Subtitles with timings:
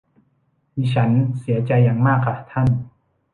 [0.75, 2.67] ดิฉันเสียใจอย่างมากค่ะท่าน